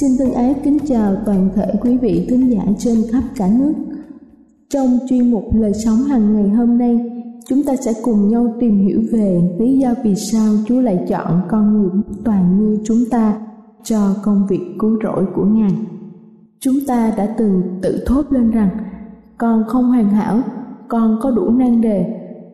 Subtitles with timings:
[0.00, 3.72] Xin thân ái kính chào toàn thể quý vị thính giả trên khắp cả nước.
[4.68, 7.10] Trong chuyên mục lời sống hàng ngày hôm nay,
[7.48, 11.40] chúng ta sẽ cùng nhau tìm hiểu về lý do vì sao Chúa lại chọn
[11.48, 11.90] con người
[12.24, 13.40] toàn như chúng ta
[13.82, 15.72] cho công việc cứu rỗi của Ngài.
[16.60, 18.68] Chúng ta đã từng tự thốt lên rằng
[19.38, 20.40] con không hoàn hảo,
[20.88, 22.04] con có đủ năng đề,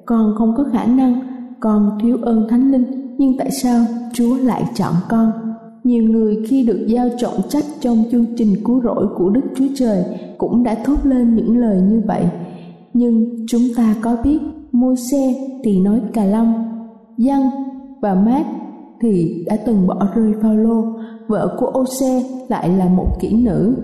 [0.06, 1.20] con không có khả năng,
[1.60, 5.45] con thiếu ơn thánh linh, nhưng tại sao Chúa lại chọn con?
[5.86, 9.66] Nhiều người khi được giao trọng trách trong chương trình cứu rỗi của Đức Chúa
[9.76, 10.04] Trời
[10.38, 12.24] cũng đã thốt lên những lời như vậy.
[12.94, 14.38] Nhưng chúng ta có biết
[14.72, 16.54] môi xe thì nói cà long,
[17.18, 17.42] dân
[18.00, 18.46] và mát
[19.00, 20.84] thì đã từng bỏ rơi Phaolô,
[21.28, 23.76] vợ của Ô-xe lại là một kỹ nữ.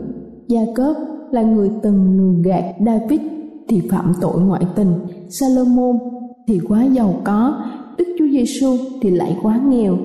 [0.49, 0.97] Gia Cớp
[1.31, 3.21] là người từng lường gạt David
[3.69, 4.93] thì phạm tội ngoại tình,
[5.29, 5.99] Salomon
[6.49, 7.65] thì quá giàu có,
[7.99, 9.97] Đức Chúa Giêsu thì lại quá nghèo,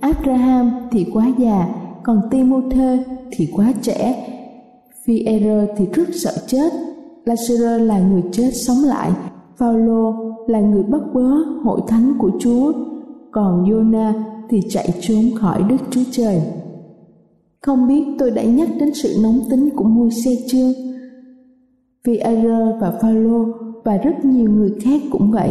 [0.00, 1.68] Abraham thì quá già,
[2.02, 2.98] còn Timôthê
[3.30, 4.28] thì quá trẻ.
[5.04, 6.72] Phi-e-rơ thì rất sợ chết,
[7.24, 9.10] Lazarus là người chết sống lại,
[9.56, 10.14] Phaolô
[10.46, 11.30] là người bắt bớ
[11.64, 12.72] hội thánh của Chúa,
[13.30, 14.12] còn Jonah
[14.48, 16.40] thì chạy trốn khỏi Đức Chúa Trời.
[17.62, 20.72] Không biết tôi đã nhắc đến sự nóng tính của môi xe chưa?
[22.04, 23.44] Phi-e-rơ và Phaolô
[23.84, 25.50] và rất nhiều người khác cũng vậy,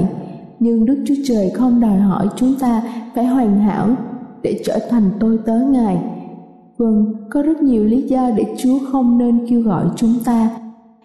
[0.59, 2.83] nhưng Đức Chúa Trời không đòi hỏi chúng ta
[3.15, 3.89] phải hoàn hảo
[4.45, 5.97] để trở thành tôi tớ Ngài.
[6.77, 10.49] Vâng, có rất nhiều lý do để Chúa không nên kêu gọi chúng ta.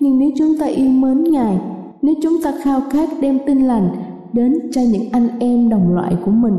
[0.01, 1.59] Nhưng nếu chúng ta yêu mến Ngài,
[2.03, 3.89] nếu chúng ta khao khát đem tin lành
[4.33, 6.55] đến cho những anh em đồng loại của mình,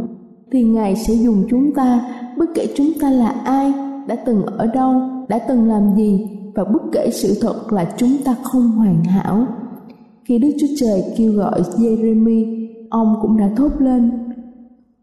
[0.51, 2.01] thì Ngài sẽ dùng chúng ta,
[2.37, 3.73] bất kể chúng ta là ai,
[4.07, 8.17] đã từng ở đâu, đã từng làm gì, và bất kể sự thật là chúng
[8.25, 9.45] ta không hoàn hảo.
[10.23, 14.11] Khi Đức Chúa Trời kêu gọi Jeremy, ông cũng đã thốt lên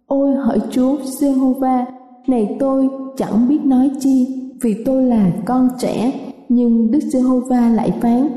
[0.09, 1.87] Ôi hỡi Chúa xê hô va
[2.27, 4.27] này tôi chẳng biết nói chi,
[4.63, 6.13] vì tôi là con trẻ,
[6.49, 8.29] nhưng Đức xê hô va lại phán,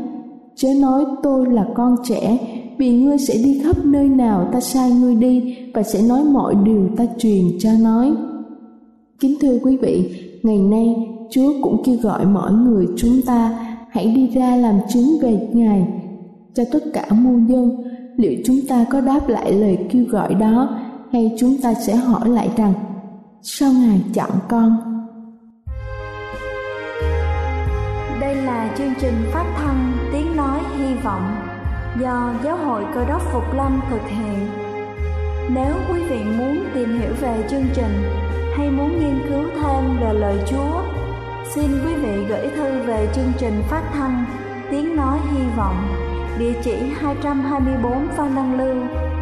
[0.56, 2.38] chớ nói tôi là con trẻ,
[2.78, 6.56] vì ngươi sẽ đi khắp nơi nào ta sai ngươi đi và sẽ nói mọi
[6.64, 8.14] điều ta truyền cho nói.
[9.20, 10.12] Kính thưa quý vị,
[10.44, 10.96] ngày nay
[11.30, 13.60] Chúa cũng kêu gọi mọi người chúng ta
[13.90, 15.88] hãy đi ra làm chứng về Ngài
[16.54, 17.72] cho tất cả muôn dân.
[18.18, 20.78] Liệu chúng ta có đáp lại lời kêu gọi đó
[21.14, 22.74] hay chúng ta sẽ hỏi lại rằng,
[23.42, 24.78] sao ngài chọn con?
[28.22, 31.36] Đây là chương trình phát thanh tiếng nói hy vọng
[32.02, 34.48] do giáo hội cơ đốc phục lâm thực hiện.
[35.50, 38.04] Nếu quý vị muốn tìm hiểu về chương trình
[38.58, 40.82] hay muốn nghiên cứu thêm về lời chúa,
[41.56, 44.26] xin quý vị gửi thư về chương trình phát thanh
[44.72, 45.76] tiếng nói hy vọng,
[46.40, 49.01] địa chỉ 224 Phan Đăng Lưu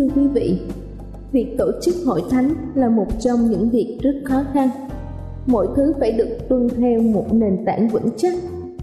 [0.00, 0.58] Thưa quý vị,
[1.32, 4.68] việc tổ chức hội thánh là một trong những việc rất khó khăn.
[5.46, 8.34] Mọi thứ phải được tuân theo một nền tảng vững chắc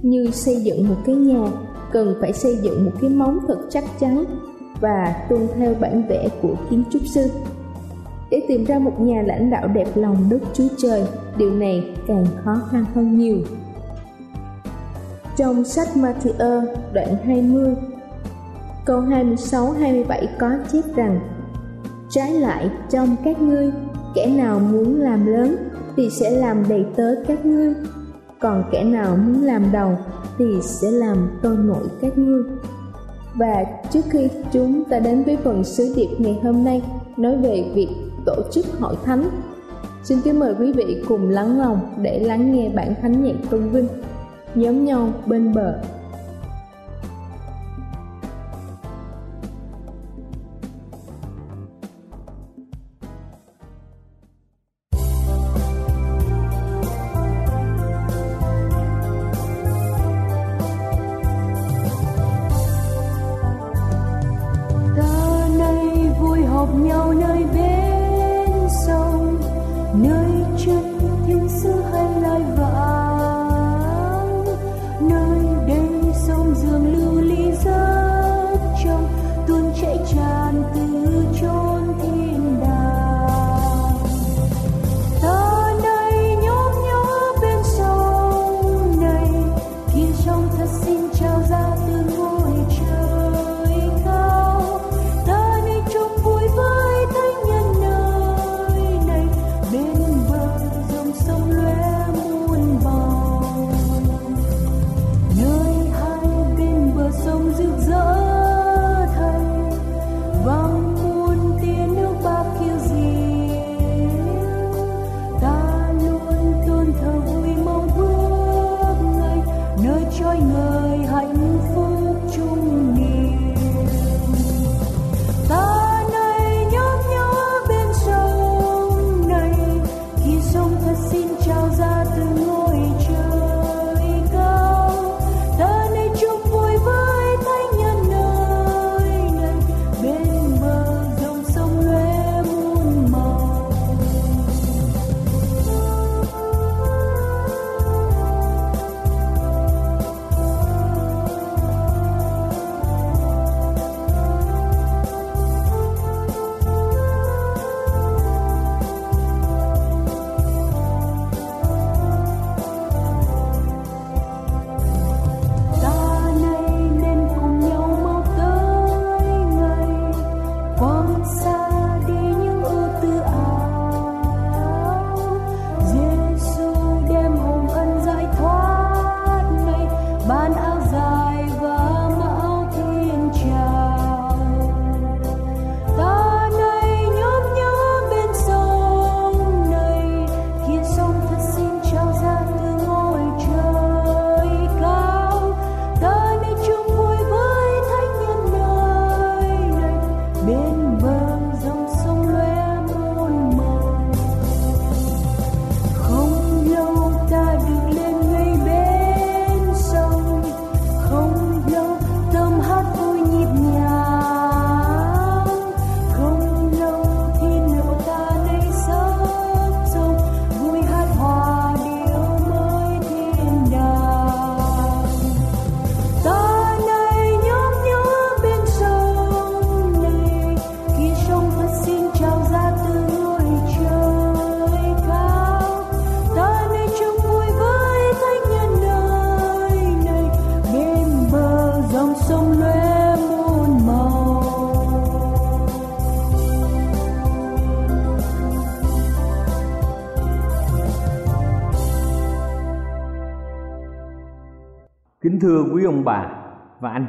[0.02, 1.52] như xây dựng một cái nhà
[1.92, 4.24] cần phải xây dựng một cái móng thật chắc chắn
[4.81, 7.30] và tuân theo bản vẽ của kiến trúc sư.
[8.31, 11.04] Để tìm ra một nhà lãnh đạo đẹp lòng Đức Chúa Trời,
[11.38, 13.38] điều này càng khó khăn hơn nhiều.
[15.38, 17.75] Trong sách Matthew đoạn 20,
[18.88, 21.19] câu 26-27 có chép rằng
[22.10, 23.72] Trái lại trong các ngươi,
[24.16, 25.56] kẻ nào muốn làm lớn
[25.95, 27.74] thì sẽ làm đầy tớ các ngươi,
[28.39, 29.98] còn kẻ nào muốn làm đầu
[30.38, 32.44] thì sẽ làm tôi nổi các ngươi.
[33.36, 36.81] Và trước khi chúng ta đến với phần sứ điệp ngày hôm nay
[37.18, 37.89] nói về việc
[38.25, 39.30] tổ chức hội thánh,
[40.04, 43.69] xin kính mời quý vị cùng lắng lòng để lắng nghe bản thánh nhạc tôn
[43.69, 43.88] vinh
[44.56, 45.74] nhóm nhau bên bờ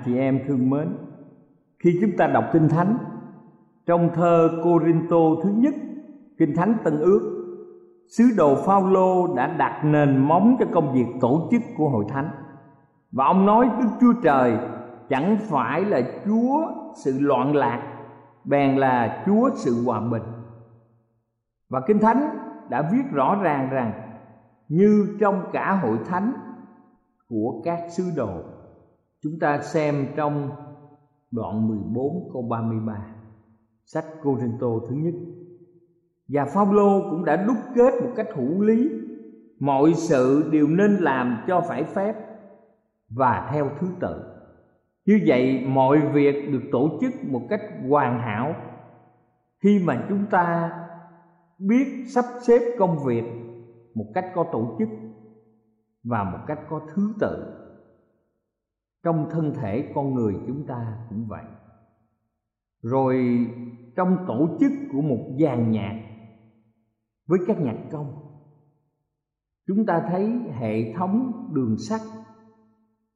[0.09, 0.89] chị em thương mến,
[1.79, 2.99] khi chúng ta đọc Kinh Thánh
[3.87, 5.75] trong thơ Corinto thứ nhất,
[6.39, 7.35] Kinh Thánh Tân Ước,
[8.09, 12.31] sứ đồ Phaolô đã đặt nền móng cho công việc tổ chức của hội thánh.
[13.13, 14.59] Và ông nói Đức Chúa Trời
[15.09, 16.61] chẳng phải là chúa
[17.05, 17.83] sự loạn lạc
[18.45, 20.23] bèn là chúa sự hòa bình
[21.69, 22.29] và kinh thánh
[22.71, 23.93] đã viết rõ ràng rằng
[24.69, 26.33] như trong cả hội thánh
[27.29, 28.43] của các sứ đồ
[29.23, 30.51] chúng ta xem trong
[31.31, 33.15] đoạn 14 câu 33
[33.85, 35.15] sách Cô-rinh-tô thứ nhất.
[36.29, 38.91] Và Phaolô cũng đã đúc kết một cách hữu lý,
[39.61, 42.15] mọi sự đều nên làm cho phải phép
[43.09, 44.23] và theo thứ tự.
[45.07, 48.55] Như vậy, mọi việc được tổ chức một cách hoàn hảo.
[49.63, 50.73] Khi mà chúng ta
[51.59, 53.25] biết sắp xếp công việc
[53.95, 54.89] một cách có tổ chức
[56.05, 57.55] và một cách có thứ tự
[59.03, 61.45] trong thân thể con người chúng ta cũng vậy.
[62.83, 63.47] Rồi
[63.97, 66.01] trong tổ chức của một dàn nhạc
[67.27, 68.13] với các nhạc công,
[69.67, 72.01] chúng ta thấy hệ thống đường sắt,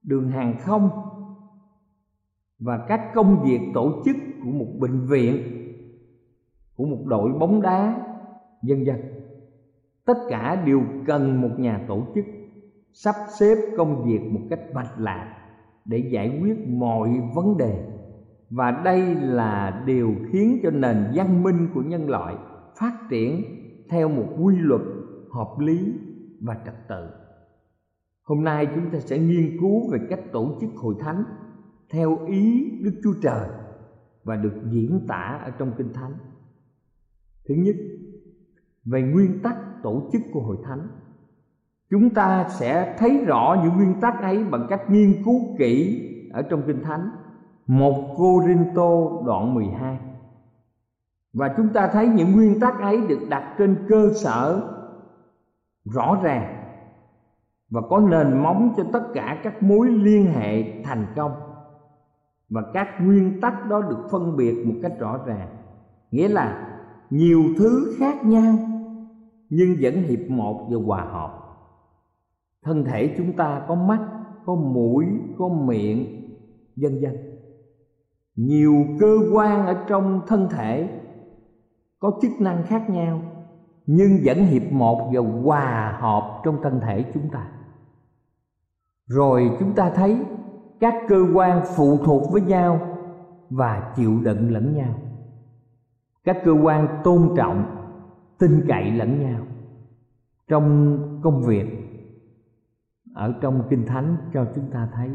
[0.02, 0.90] đường hàng không
[2.58, 5.42] và các công việc tổ chức của một bệnh viện,
[6.76, 8.06] của một đội bóng đá,
[8.62, 9.12] vân vân.
[10.04, 12.24] Tất cả đều cần một nhà tổ chức
[12.92, 15.41] sắp xếp công việc một cách mạch lạc
[15.84, 17.88] để giải quyết mọi vấn đề.
[18.50, 22.36] Và đây là điều khiến cho nền văn minh của nhân loại
[22.80, 23.42] phát triển
[23.88, 24.82] theo một quy luật
[25.30, 25.92] hợp lý
[26.40, 27.08] và trật tự.
[28.22, 31.24] Hôm nay chúng ta sẽ nghiên cứu về cách tổ chức hội thánh
[31.90, 33.48] theo ý đức chúa trời
[34.24, 36.12] và được diễn tả ở trong kinh thánh.
[37.48, 37.76] Thứ nhất,
[38.84, 40.88] về nguyên tắc tổ chức của hội thánh
[41.92, 46.42] chúng ta sẽ thấy rõ những nguyên tắc ấy bằng cách nghiên cứu kỹ ở
[46.42, 47.10] trong kinh thánh.
[47.66, 49.98] Một Cô Rinh Tô đoạn 12
[51.32, 54.70] và chúng ta thấy những nguyên tắc ấy được đặt trên cơ sở
[55.84, 56.64] rõ ràng
[57.70, 61.32] và có nền móng cho tất cả các mối liên hệ thành công.
[62.48, 65.48] Và các nguyên tắc đó được phân biệt một cách rõ ràng.
[66.10, 66.68] Nghĩa là
[67.10, 68.54] nhiều thứ khác nhau
[69.50, 71.41] nhưng vẫn hiệp một và hòa hợp
[72.62, 74.08] thân thể chúng ta có mắt,
[74.46, 75.06] có mũi,
[75.38, 76.28] có miệng,
[76.76, 77.16] vân vân.
[78.36, 81.00] Nhiều cơ quan ở trong thân thể
[81.98, 83.22] có chức năng khác nhau,
[83.86, 87.46] nhưng vẫn hiệp một và hòa hợp trong thân thể chúng ta.
[89.06, 90.18] Rồi chúng ta thấy
[90.80, 92.80] các cơ quan phụ thuộc với nhau
[93.50, 94.94] và chịu đựng lẫn nhau.
[96.24, 97.64] Các cơ quan tôn trọng,
[98.38, 99.40] tin cậy lẫn nhau
[100.48, 101.81] trong công việc
[103.14, 105.10] ở trong kinh thánh cho chúng ta thấy,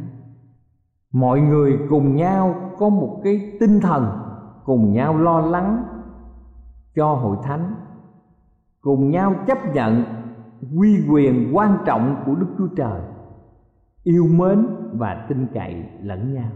[1.11, 4.19] mọi người cùng nhau có một cái tinh thần
[4.65, 5.83] cùng nhau lo lắng
[6.95, 7.75] cho hội thánh,
[8.81, 10.03] cùng nhau chấp nhận
[10.77, 13.01] quy quyền quan trọng của đức chúa trời,
[14.03, 16.49] yêu mến và tin cậy lẫn nhau.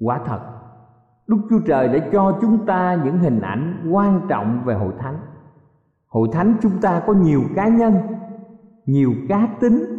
[0.00, 0.40] Quả thật,
[1.26, 5.18] đức chúa trời đã cho chúng ta những hình ảnh quan trọng về hội thánh.
[6.08, 7.94] Hội thánh chúng ta có nhiều cá nhân,
[8.86, 9.95] nhiều cá tính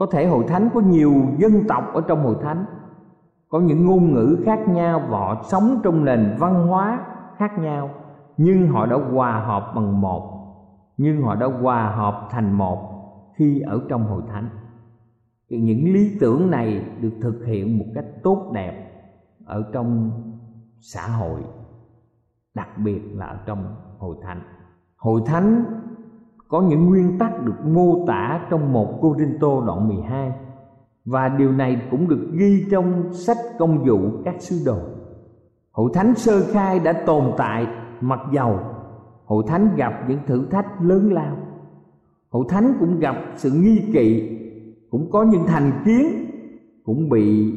[0.00, 2.64] có thể hội thánh có nhiều dân tộc ở trong hội thánh.
[3.48, 7.90] Có những ngôn ngữ khác nhau và họ sống trong nền văn hóa khác nhau,
[8.36, 10.30] nhưng họ đã hòa hợp bằng một,
[10.96, 12.78] nhưng họ đã hòa hợp thành một
[13.36, 14.48] khi ở trong hội thánh.
[15.50, 18.90] Thì những lý tưởng này được thực hiện một cách tốt đẹp
[19.44, 20.10] ở trong
[20.80, 21.40] xã hội,
[22.54, 24.40] đặc biệt là ở trong hội thánh.
[24.96, 25.64] Hội thánh
[26.50, 30.32] có những nguyên tắc được mô tả trong một Cô Rinh Tô đoạn 12
[31.04, 34.78] và điều này cũng được ghi trong sách công vụ các sứ đồ.
[35.72, 37.66] Hội thánh sơ khai đã tồn tại
[38.00, 38.58] mặc dầu
[39.30, 41.36] hội thánh gặp những thử thách lớn lao.
[42.30, 44.38] Hội thánh cũng gặp sự nghi kỵ,
[44.90, 46.06] cũng có những thành kiến,
[46.84, 47.54] cũng bị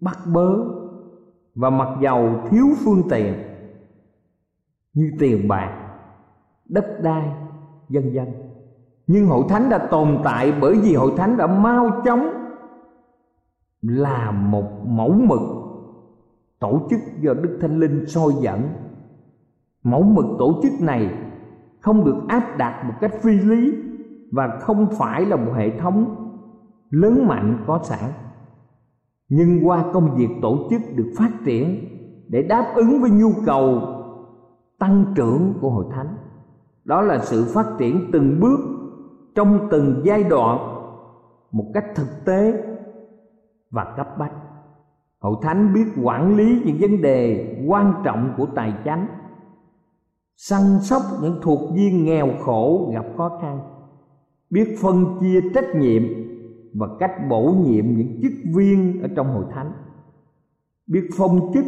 [0.00, 0.54] bắt bớ
[1.54, 3.34] và mặc dầu thiếu phương tiện
[4.94, 5.96] như tiền bạc,
[6.68, 7.30] đất đai
[7.88, 8.26] dân vân
[9.06, 12.44] nhưng hội thánh đã tồn tại bởi vì hội thánh đã mau chóng
[13.82, 15.40] là một mẫu mực
[16.58, 18.68] tổ chức do đức thánh linh soi dẫn.
[19.82, 21.14] Mẫu mực tổ chức này
[21.80, 23.72] không được áp đặt một cách phi lý
[24.32, 26.16] và không phải là một hệ thống
[26.90, 28.10] lớn mạnh có sẵn.
[29.28, 31.88] Nhưng qua công việc tổ chức được phát triển
[32.28, 33.80] để đáp ứng với nhu cầu
[34.78, 36.16] tăng trưởng của hội thánh
[36.84, 38.58] đó là sự phát triển từng bước
[39.34, 40.58] trong từng giai đoạn
[41.52, 42.64] một cách thực tế
[43.70, 44.32] và cấp bách
[45.24, 49.06] hội thánh biết quản lý những vấn đề quan trọng của tài chánh,
[50.36, 53.60] săn sóc những thuộc viên nghèo khổ gặp khó khăn,
[54.50, 56.02] biết phân chia trách nhiệm
[56.74, 59.72] và cách bổ nhiệm những chức viên ở trong hội thánh,
[60.86, 61.64] biết phong chức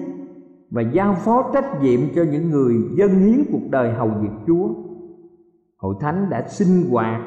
[0.71, 4.69] và giao phó trách nhiệm cho những người dân hiến cuộc đời hầu việc Chúa.
[5.87, 7.21] Hội thánh đã sinh hoạt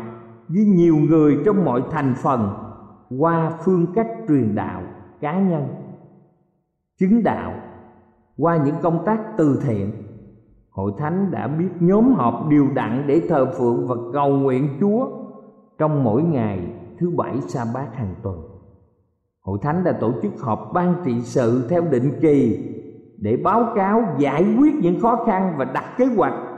[0.47, 2.49] với nhiều người trong mọi thành phần
[3.19, 4.81] qua phương cách truyền đạo
[5.19, 5.67] cá nhân,
[6.99, 7.53] chứng đạo
[8.37, 9.91] qua những công tác từ thiện.
[10.69, 15.07] Hội thánh đã biết nhóm họp điều đặn để thờ phượng và cầu nguyện Chúa
[15.77, 18.41] trong mỗi ngày thứ bảy sa bát hàng tuần.
[19.41, 22.69] Hội thánh đã tổ chức họp ban trị sự theo định kỳ
[23.17, 26.48] để báo cáo giải quyết những khó khăn và đặt kế hoạch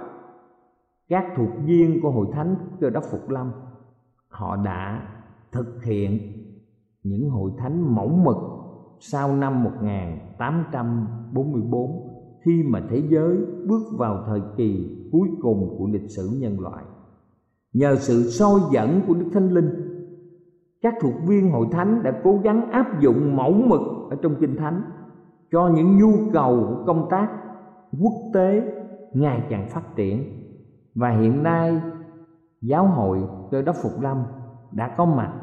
[1.12, 3.52] các thuộc viên của hội thánh cơ đốc phục lâm
[4.28, 5.08] họ đã
[5.52, 6.20] thực hiện
[7.04, 8.36] những hội thánh mẫu mực
[9.00, 12.08] sau năm 1844
[12.46, 13.38] khi mà thế giới
[13.68, 16.84] bước vào thời kỳ cuối cùng của lịch sử nhân loại.
[17.74, 19.70] Nhờ sự soi dẫn của Đức Thánh Linh,
[20.82, 24.56] các thuộc viên hội thánh đã cố gắng áp dụng mẫu mực ở trong Kinh
[24.56, 24.82] Thánh
[25.52, 27.30] cho những nhu cầu của công tác
[28.02, 28.62] quốc tế
[29.14, 30.42] ngày càng phát triển
[30.96, 31.82] và hiện nay,
[32.62, 34.24] giáo hội cơ đốc phục lâm
[34.72, 35.34] đã có mặt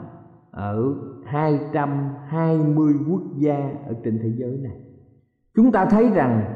[0.50, 4.76] ở 220 quốc gia ở trên thế giới này.
[5.54, 6.54] Chúng ta thấy rằng,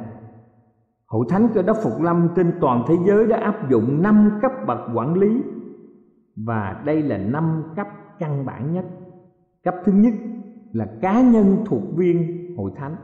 [1.07, 4.53] Hội Thánh Cơ đốc Phục Lâm trên toàn thế giới đã áp dụng năm cấp
[4.67, 5.43] bậc quản lý,
[6.37, 7.87] và đây là năm cấp
[8.19, 8.85] căn bản nhất.
[9.65, 10.15] Cấp thứ nhất
[10.73, 12.97] là cá nhân thuộc viên hội thánh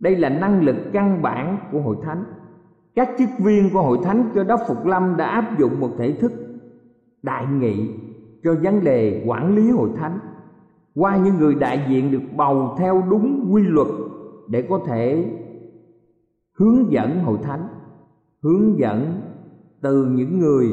[0.00, 2.24] đây là năng lực căn bản của hội thánh
[2.98, 6.12] các chức viên của hội thánh cơ đốc phục lâm đã áp dụng một thể
[6.12, 6.32] thức
[7.22, 7.90] đại nghị
[8.44, 10.18] cho vấn đề quản lý hội thánh.
[10.94, 13.88] Qua những người đại diện được bầu theo đúng quy luật
[14.48, 15.32] để có thể
[16.52, 17.68] hướng dẫn hội thánh,
[18.42, 19.20] hướng dẫn
[19.80, 20.66] từ những người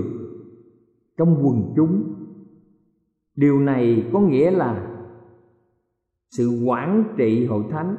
[1.17, 2.13] trong quần chúng.
[3.35, 4.88] Điều này có nghĩa là
[6.29, 7.98] sự quản trị hội thánh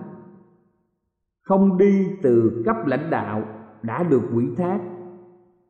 [1.43, 3.56] không đi từ cấp lãnh đạo
[3.87, 4.81] đã được quỹ thác.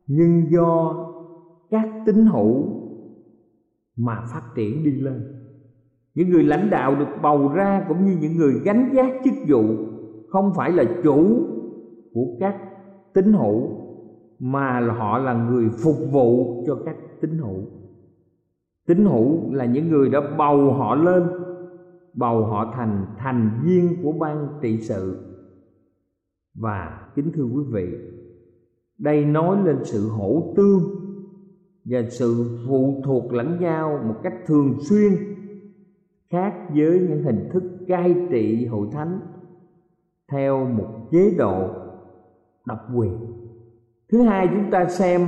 [0.07, 0.95] Nhưng do
[1.69, 2.63] các tín hữu
[3.97, 5.23] mà phát triển đi lên,
[6.15, 9.63] những người lãnh đạo được bầu ra cũng như những người gánh vác chức vụ
[10.29, 11.39] không phải là chủ
[12.13, 12.55] của các
[13.13, 13.69] tín hữu,
[14.39, 17.61] mà họ là người phục vụ cho các tín hữu.
[18.87, 21.23] Tín hữu là những người đã bầu họ lên,
[22.13, 25.17] bầu họ thành thành viên của ban trị sự
[26.57, 27.87] và kính thưa quý vị,
[28.97, 30.81] đây nói lên sự hỗ tương
[31.85, 35.13] và sự phụ thuộc lẫn nhau một cách thường xuyên,
[36.29, 39.19] khác với những hình thức cai trị hội thánh
[40.31, 41.69] theo một chế độ
[42.65, 43.17] độc quyền.
[44.11, 45.27] Thứ hai, chúng ta xem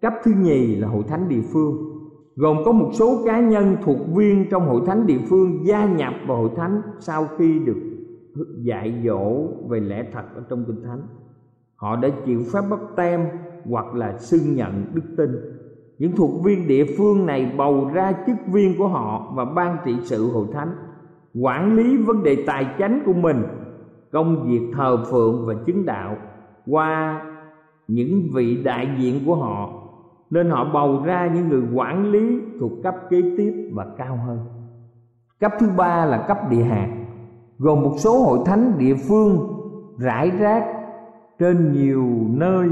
[0.00, 1.92] cấp thứ nhì là hội thánh địa phương,
[2.36, 6.14] gồm có một số cá nhân thuộc viên trong hội thánh địa phương gia nhập
[6.26, 7.91] vào hội thánh sau khi được
[8.62, 11.00] dạy dỗ về lẽ thật ở trong kinh thánh.
[11.76, 13.20] Họ đã chịu phép bắp tem
[13.70, 15.30] hoặc là xưng nhận đức tin.
[15.98, 19.96] Những thuộc viên địa phương này bầu ra chức viên của họ và ban trị
[20.02, 20.72] sự hội thánh,
[21.40, 23.42] quản lý vấn đề tài chánh của mình,
[24.12, 26.16] công việc thờ phượng và chứng đạo
[26.66, 27.22] qua
[27.88, 29.72] những vị đại diện của họ,
[30.30, 34.38] nên họ bầu ra những người quản lý thuộc cấp kế tiếp và cao hơn.
[35.40, 37.01] Cấp thứ ba là cấp địa hạt
[37.62, 39.38] gồm một số hội thánh địa phương
[39.98, 40.64] rải rác
[41.38, 42.68] trên nhiều nơi,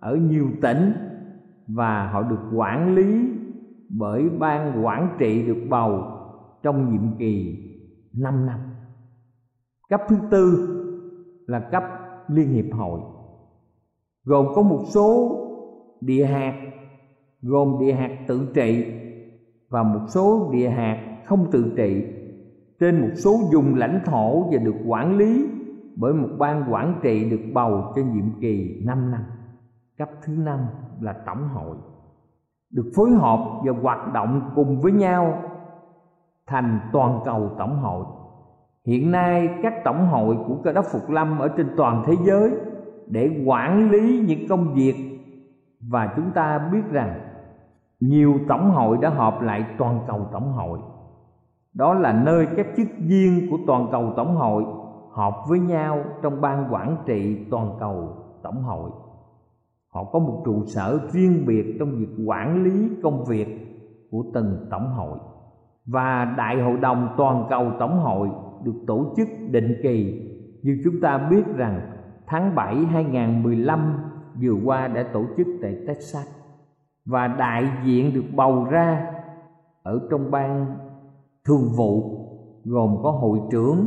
[0.00, 0.92] ở nhiều tỉnh,
[1.66, 3.28] và họ được quản lý
[3.88, 6.02] bởi ban quản trị được bầu
[6.62, 7.58] trong nhiệm kỳ
[8.12, 8.58] 5 năm.
[9.88, 10.68] Cấp thứ tư
[11.46, 11.82] là cấp
[12.28, 13.00] liên hiệp hội
[14.24, 15.36] gồm có một số
[16.00, 16.54] địa hạt,
[17.42, 18.84] gồm địa hạt tự trị
[19.68, 22.19] và một số địa hạt không tự trị
[22.80, 25.48] trên một số vùng lãnh thổ và được quản lý
[25.96, 29.24] bởi một ban quản trị được bầu cho nhiệm kỳ 5 năm.
[29.98, 30.58] Cấp thứ năm
[31.00, 31.76] là tổng hội
[32.72, 35.42] được phối hợp và hoạt động cùng với nhau
[36.46, 38.04] thành toàn cầu tổng hội.
[38.86, 42.50] Hiện nay, các tổng hội của Cơ đốc Phục Lâm ở trên toàn thế giới
[43.06, 44.94] để quản lý những công việc
[45.80, 47.20] và chúng ta biết rằng
[48.00, 50.78] nhiều tổng hội đã họp lại toàn cầu tổng hội
[51.74, 54.64] đó là nơi các chức viên của toàn cầu tổng hội
[55.10, 58.90] họp với nhau trong ban quản trị toàn cầu tổng hội.
[59.88, 63.48] Họ có một trụ sở riêng biệt trong việc quản lý công việc
[64.10, 65.18] của từng tổng hội.
[65.86, 68.28] Và đại hội đồng toàn cầu tổng hội
[68.64, 70.26] được tổ chức định kỳ.
[70.62, 71.80] Như chúng ta biết rằng,
[72.26, 73.94] tháng 7 2015
[74.42, 76.28] vừa qua đã tổ chức tại Texas.
[77.04, 79.06] Và đại diện được bầu ra
[79.82, 80.66] ở trong ban
[81.44, 82.02] thường vụ
[82.64, 83.86] gồm có hội trưởng,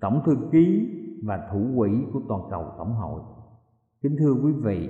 [0.00, 0.86] tổng thư ký
[1.22, 3.20] và thủ quỹ của toàn cầu tổng hội
[4.02, 4.88] kính thưa quý vị,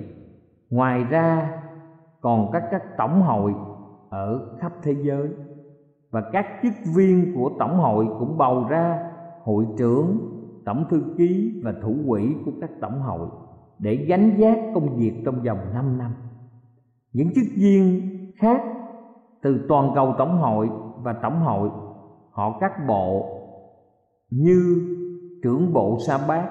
[0.69, 1.61] ngoài ra
[2.21, 3.53] còn các các tổng hội
[4.09, 5.29] ở khắp thế giới
[6.11, 9.11] và các chức viên của tổng hội cũng bầu ra
[9.43, 10.17] hội trưởng,
[10.65, 13.27] tổng thư ký và thủ quỹ của các tổng hội
[13.79, 16.11] để gánh vác công việc trong vòng 5 năm.
[17.13, 18.01] Những chức viên
[18.35, 18.61] khác
[19.41, 20.69] từ toàn cầu tổng hội
[21.03, 21.69] và tổng hội
[22.31, 23.37] họ các bộ
[24.29, 24.87] như
[25.43, 26.49] trưởng bộ sa bát,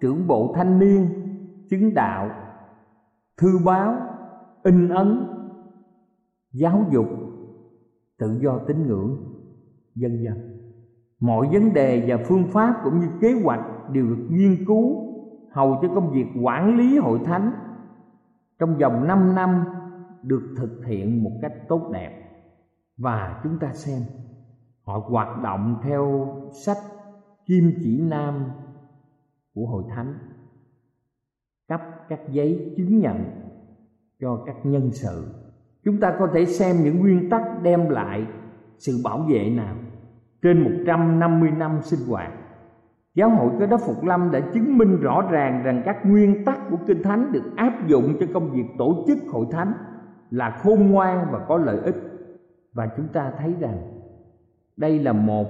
[0.00, 1.08] trưởng bộ thanh niên,
[1.70, 2.30] chứng đạo,
[3.36, 3.96] thư báo,
[4.62, 5.26] in ấn,
[6.52, 7.06] giáo dục,
[8.18, 9.16] tự do tín ngưỡng,
[9.94, 10.58] vân vân.
[11.20, 15.12] Mọi vấn đề và phương pháp cũng như kế hoạch đều được nghiên cứu
[15.50, 17.52] hầu cho công việc quản lý hội thánh
[18.58, 19.64] trong vòng 5 năm
[20.22, 22.22] được thực hiện một cách tốt đẹp.
[22.96, 24.02] Và chúng ta xem
[24.84, 26.78] họ hoạt động theo sách
[27.46, 28.44] kim chỉ nam
[29.54, 30.14] của hội thánh,
[31.68, 33.24] cấp các giấy chứng nhận
[34.20, 35.34] cho các nhân sự
[35.84, 38.26] chúng ta có thể xem những nguyên tắc đem lại
[38.78, 39.76] sự bảo vệ nào
[40.42, 42.32] trên 150 năm sinh hoạt
[43.14, 46.58] Giáo hội Cơ đốc Phục Lâm đã chứng minh rõ ràng rằng các nguyên tắc
[46.70, 49.72] của Kinh Thánh được áp dụng cho công việc tổ chức hội thánh
[50.30, 51.96] là khôn ngoan và có lợi ích.
[52.72, 53.91] Và chúng ta thấy rằng
[54.82, 55.46] đây là một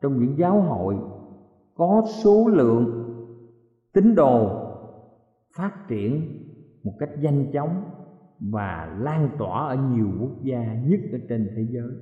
[0.00, 0.96] trong những giáo hội
[1.74, 2.84] có số lượng
[3.92, 4.66] tín đồ
[5.56, 6.22] phát triển
[6.84, 7.84] một cách nhanh chóng
[8.40, 11.92] và lan tỏa ở nhiều quốc gia, nhất ở trên thế giới.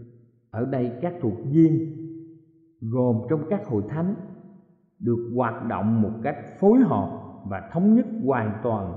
[0.50, 1.96] Ở đây các thuộc viên
[2.80, 4.14] gồm trong các hội thánh
[4.98, 8.92] được hoạt động một cách phối hợp và thống nhất hoàn toàn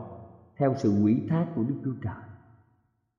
[0.57, 2.30] theo sự ủy thác của Đức Chúa Trời.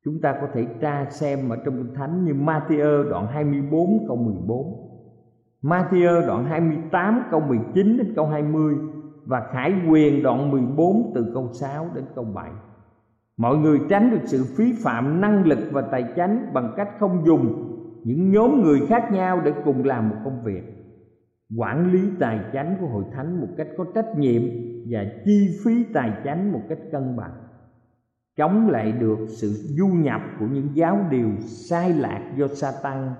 [0.04, 4.16] Chúng ta có thể tra xem ở trong Kinh Thánh như Matthew đoạn 24 câu
[4.16, 4.88] 14,
[5.62, 8.74] Matthew đoạn 28 câu 19 đến câu 20
[9.26, 12.50] và Khải Quyền đoạn 14 từ câu 6 đến câu 7.
[13.36, 17.22] Mọi người tránh được sự phí phạm năng lực và tài chánh bằng cách không
[17.26, 17.68] dùng
[18.04, 20.62] những nhóm người khác nhau để cùng làm một công việc
[21.56, 24.42] quản lý tài chánh của hội thánh một cách có trách nhiệm
[24.90, 27.41] và chi phí tài chánh một cách cân bằng
[28.36, 33.14] chống lại được sự du nhập của những giáo điều sai lạc do sa tăng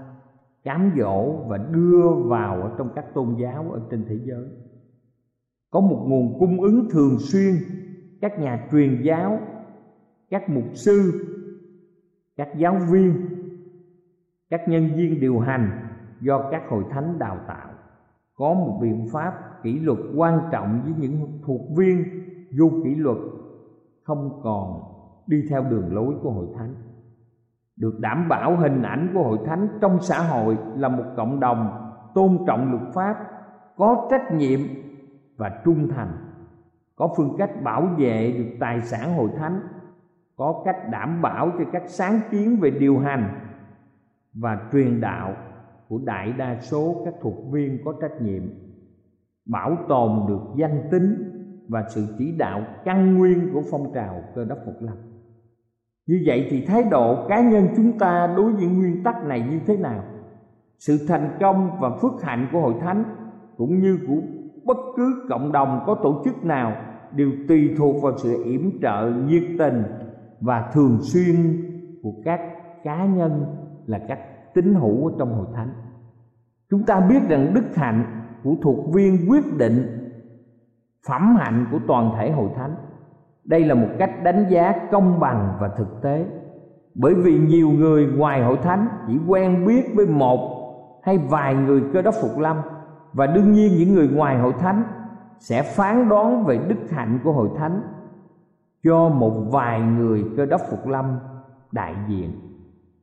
[0.64, 4.48] cám dỗ và đưa vào ở trong các tôn giáo ở trên thế giới.
[5.70, 7.54] Có một nguồn cung ứng thường xuyên,
[8.20, 9.40] các nhà truyền giáo,
[10.30, 11.26] các mục sư,
[12.36, 13.14] các giáo viên,
[14.50, 15.70] các nhân viên điều hành
[16.20, 17.68] do các hội thánh đào tạo.
[18.34, 22.04] Có một biện pháp kỷ luật quan trọng với những thuộc viên
[22.58, 23.18] vô kỷ luật
[24.02, 24.82] không còn
[25.26, 26.74] đi theo đường lối của hội thánh.
[27.76, 31.92] Được đảm bảo hình ảnh của hội thánh trong xã hội là một cộng đồng
[32.14, 33.16] tôn trọng luật pháp,
[33.76, 34.60] có trách nhiệm
[35.36, 36.12] và trung thành,
[36.96, 39.60] có phương cách bảo vệ được tài sản hội thánh,
[40.36, 43.40] có cách đảm bảo cho các sáng kiến về điều hành
[44.34, 45.34] và truyền đạo
[45.88, 48.42] của đại đa số các thuộc viên có trách nhiệm,
[49.46, 51.28] bảo tồn được danh tính
[51.68, 54.94] và sự chỉ đạo căn nguyên của phong trào cơ đốc phục lâm
[56.06, 59.60] như vậy thì thái độ cá nhân chúng ta đối với nguyên tắc này như
[59.66, 60.04] thế nào?
[60.78, 63.04] Sự thành công và phước hạnh của hội thánh
[63.56, 64.16] cũng như của
[64.64, 66.72] bất cứ cộng đồng có tổ chức nào
[67.16, 69.82] đều tùy thuộc vào sự yểm trợ nhiệt tình
[70.40, 71.36] và thường xuyên
[72.02, 72.40] của các
[72.84, 73.44] cá nhân
[73.86, 74.18] là các
[74.54, 75.68] tín hữu ở trong hội thánh.
[76.70, 78.04] Chúng ta biết rằng đức hạnh
[78.44, 80.02] của thuộc viên quyết định
[81.08, 82.74] phẩm hạnh của toàn thể hội thánh
[83.44, 86.26] đây là một cách đánh giá công bằng và thực tế.
[86.94, 90.62] Bởi vì nhiều người ngoài hội thánh chỉ quen biết với một
[91.02, 92.56] hay vài người cơ đốc phục lâm.
[93.12, 94.82] Và đương nhiên những người ngoài hội thánh
[95.38, 97.82] sẽ phán đoán về đức hạnh của hội thánh
[98.84, 101.18] cho một vài người cơ đốc phục lâm
[101.72, 102.30] đại diện.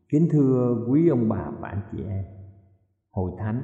[0.10, 2.24] Kính thưa quý ông bà và anh chị em,
[3.12, 3.62] hội thánh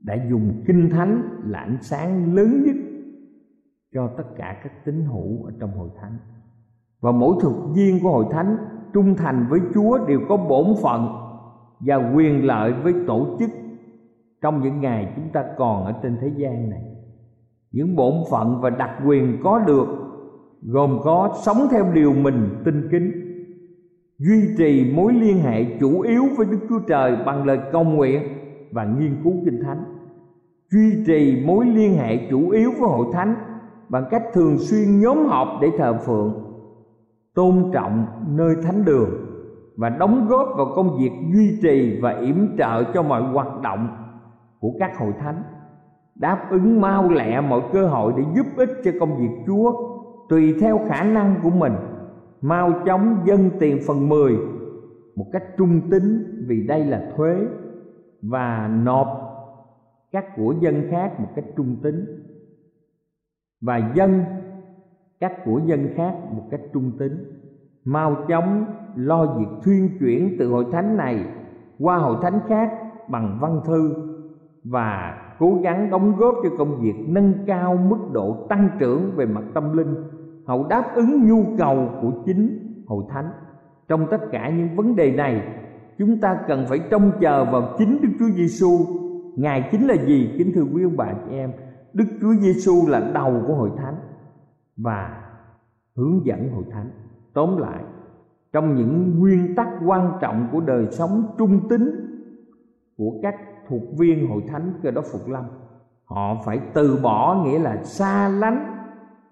[0.00, 2.76] đã dùng kinh thánh là ánh sáng lớn nhất
[3.94, 6.18] cho tất cả các tín hữu ở trong hội thánh.
[7.00, 8.56] Và mỗi thuộc viên của hội thánh
[8.92, 11.08] trung thành với Chúa đều có bổn phận
[11.80, 13.50] và quyền lợi với tổ chức
[14.42, 16.82] trong những ngày chúng ta còn ở trên thế gian này.
[17.72, 19.86] Những bổn phận và đặc quyền có được
[20.62, 23.12] gồm có sống theo điều mình tin kính,
[24.18, 28.22] duy trì mối liên hệ chủ yếu với Đức Chúa Trời bằng lời cầu nguyện
[28.72, 29.84] và nghiên cứu kinh thánh,
[30.70, 33.53] duy trì mối liên hệ chủ yếu với hội thánh
[33.88, 36.32] bằng cách thường xuyên nhóm họp để thờ phượng,
[37.34, 39.10] tôn trọng nơi thánh đường
[39.76, 43.88] và đóng góp vào công việc duy trì và yểm trợ cho mọi hoạt động
[44.60, 45.42] của các hội thánh,
[46.14, 49.72] đáp ứng mau lẹ mọi cơ hội để giúp ích cho công việc Chúa
[50.28, 51.72] tùy theo khả năng của mình.
[52.40, 54.38] Mau chóng dâng tiền phần mười
[55.16, 56.02] một cách trung tín
[56.46, 57.36] vì đây là thuế
[58.22, 59.08] và nộp
[60.12, 61.94] các của dân khác một cách trung tín
[63.64, 64.24] và dân,
[65.20, 67.12] các của dân khác một cách trung tín.
[67.84, 68.64] Mau chóng
[68.96, 71.24] lo việc thuyên chuyển từ hội thánh này
[71.78, 72.70] qua hội thánh khác
[73.08, 73.94] bằng văn thư
[74.64, 79.26] và cố gắng đóng góp cho công việc nâng cao mức độ tăng trưởng về
[79.26, 79.94] mặt tâm linh,
[80.46, 83.30] hậu đáp ứng nhu cầu của chính hội thánh.
[83.88, 85.42] Trong tất cả những vấn đề này,
[85.98, 88.68] chúng ta cần phải trông chờ vào chính Đức Chúa Giêsu
[89.36, 90.34] Ngài chính là gì?
[90.38, 91.50] Kính thưa quý ông bà, chị em
[91.94, 93.96] Đức Chúa Giêsu là đầu của hội thánh
[94.76, 95.22] và
[95.96, 96.90] hướng dẫn hội thánh.
[97.34, 97.84] Tóm lại,
[98.52, 101.90] trong những nguyên tắc quan trọng của đời sống trung tín
[102.96, 103.34] của các
[103.68, 105.44] thuộc viên hội thánh cơ đốc phục lâm,
[106.04, 108.86] họ phải từ bỏ nghĩa là xa lánh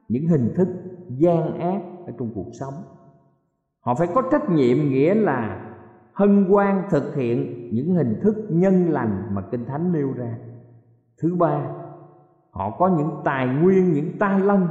[0.09, 0.69] những hình thức
[1.09, 2.75] gian ác ở trong cuộc sống.
[3.81, 5.73] Họ phải có trách nhiệm nghĩa là
[6.13, 10.39] hân hoan thực hiện những hình thức nhân lành mà kinh thánh nêu ra.
[11.23, 11.82] Thứ ba
[12.53, 14.67] họ có những tài nguyên, những tài lân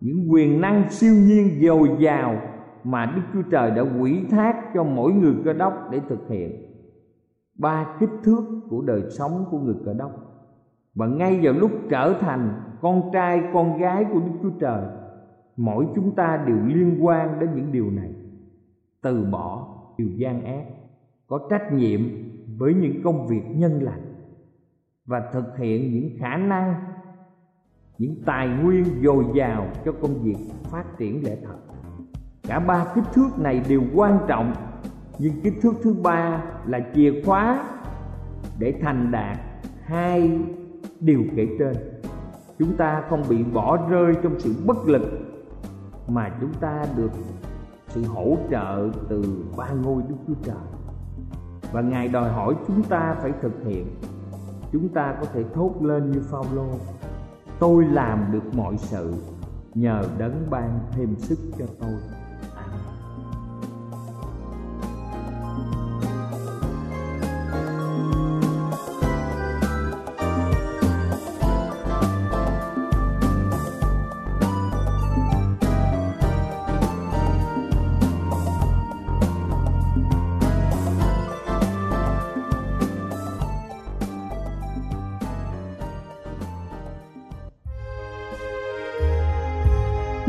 [0.00, 2.36] những quyền năng siêu nhiên, dồi dào
[2.84, 6.52] mà đức chúa trời đã quỷ thác cho mỗi người cơ đốc để thực hiện.
[7.58, 10.10] Ba kích thước của đời sống của người cơ đốc.
[10.94, 14.84] Và ngay vào lúc trở thành con trai, con gái của đức chúa trời,
[15.56, 18.10] mỗi chúng ta đều liên quan đến những điều này.
[19.02, 20.64] Từ bỏ điều gian ác,
[21.26, 22.00] có trách nhiệm
[22.58, 24.14] với những công việc nhân lành
[25.06, 26.74] và thực hiện những khả năng
[28.00, 30.36] những tài nguyên dồi dào cho công việc
[30.70, 31.56] phát triển lễ thật.
[32.42, 34.54] Cả ba kích thước này đều quan trọng,
[35.18, 37.64] nhưng kích thước thứ ba là chìa khóa
[38.58, 39.38] để thành đạt
[39.84, 40.40] hai
[41.00, 41.76] điều kể trên.
[42.58, 45.02] Chúng ta không bị bỏ rơi trong sự bất lực
[46.08, 47.12] mà chúng ta được
[47.88, 50.66] sự hỗ trợ từ ba ngôi đức chúa trời.
[51.72, 53.86] Và ngài đòi hỏi chúng ta phải thực hiện.
[54.72, 56.66] Chúng ta có thể thốt lên như phao lô
[57.60, 59.14] tôi làm được mọi sự
[59.74, 62.19] nhờ đấng ban thêm sức cho tôi.